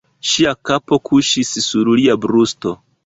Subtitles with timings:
[0.27, 2.73] Ŝia kapo kuŝis sur lia brusto.